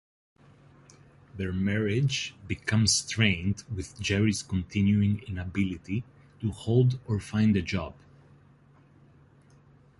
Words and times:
Their 1.37 1.53
marriage 1.53 2.33
becomes 2.47 2.91
strained 2.91 3.63
with 3.71 3.99
Jerry's 3.99 4.41
continuing 4.41 5.19
inability 5.27 6.03
to 6.39 6.49
hold 6.49 6.97
or 7.05 7.19
find 7.19 7.55
a 7.55 7.61
job. 7.61 7.93